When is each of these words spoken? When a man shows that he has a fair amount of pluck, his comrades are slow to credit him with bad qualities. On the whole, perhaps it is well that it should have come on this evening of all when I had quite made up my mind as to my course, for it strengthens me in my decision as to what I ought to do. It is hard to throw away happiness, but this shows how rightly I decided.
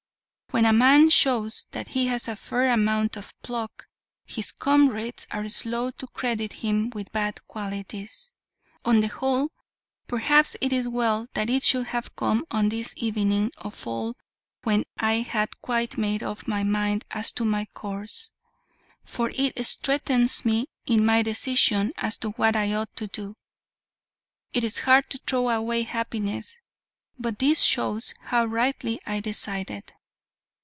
When 0.53 0.65
a 0.65 0.73
man 0.73 1.09
shows 1.09 1.65
that 1.71 1.87
he 1.87 2.07
has 2.07 2.27
a 2.27 2.35
fair 2.35 2.71
amount 2.73 3.15
of 3.15 3.33
pluck, 3.41 3.87
his 4.25 4.51
comrades 4.51 5.25
are 5.31 5.47
slow 5.47 5.91
to 5.91 6.07
credit 6.07 6.51
him 6.51 6.89
with 6.89 7.13
bad 7.13 7.47
qualities. 7.47 8.33
On 8.83 8.99
the 8.99 9.07
whole, 9.07 9.53
perhaps 10.07 10.57
it 10.59 10.73
is 10.73 10.89
well 10.89 11.27
that 11.35 11.49
it 11.49 11.63
should 11.63 11.87
have 11.87 12.13
come 12.17 12.45
on 12.51 12.67
this 12.67 12.93
evening 12.97 13.53
of 13.59 13.87
all 13.87 14.17
when 14.65 14.83
I 14.97 15.21
had 15.21 15.61
quite 15.61 15.97
made 15.97 16.21
up 16.21 16.45
my 16.49 16.65
mind 16.65 17.05
as 17.11 17.31
to 17.31 17.45
my 17.45 17.63
course, 17.73 18.31
for 19.05 19.31
it 19.35 19.65
strengthens 19.65 20.43
me 20.43 20.67
in 20.85 21.05
my 21.05 21.21
decision 21.21 21.93
as 21.95 22.17
to 22.17 22.31
what 22.31 22.57
I 22.57 22.73
ought 22.73 22.93
to 22.97 23.07
do. 23.07 23.37
It 24.51 24.65
is 24.65 24.79
hard 24.79 25.09
to 25.11 25.17
throw 25.19 25.47
away 25.47 25.83
happiness, 25.83 26.57
but 27.17 27.39
this 27.39 27.61
shows 27.61 28.13
how 28.21 28.43
rightly 28.43 28.99
I 29.07 29.21
decided. 29.21 29.93